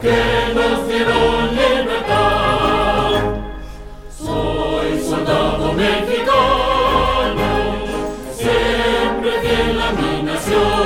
que 0.00 0.54
nos 0.54 0.88
dieron 0.88 1.56
libertad. 1.56 3.22
Soy 4.18 5.00
soldado 5.02 5.72
mexicano, 5.72 7.48
siempre 8.34 9.30
fiel 9.40 9.76
la 9.76 9.92
minación. 9.92 10.85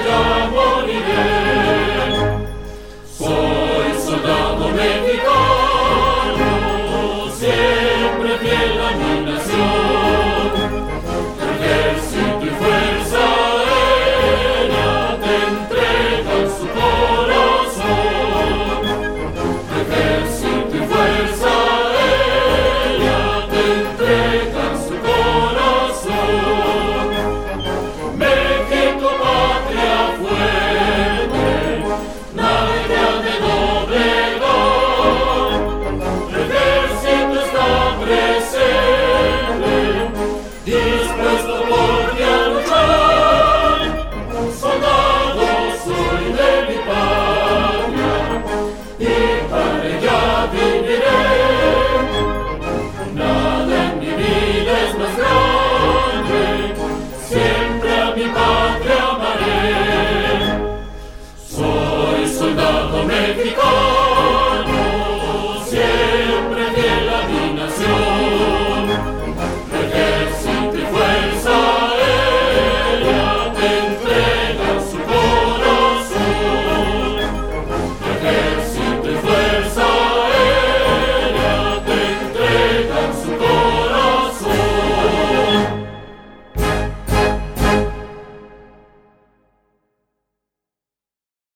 done. 0.00 0.41
magnifico. 63.34 63.91